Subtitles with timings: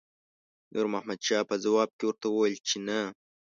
[0.73, 2.99] نور محمد شاه په ځواب کې ورته وویل چې نه.